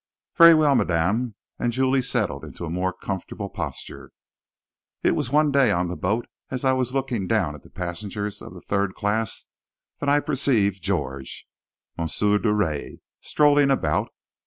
[0.35, 4.09] "Very well, madame," and Julie settled into a more comfortable posture.
[5.03, 8.41] "It was one day on the boat as I was looking down at the passengers
[8.41, 9.45] of the third class
[9.99, 11.45] that I perceived Georges
[11.99, 12.07] M.
[12.07, 14.09] Drouet strolling about.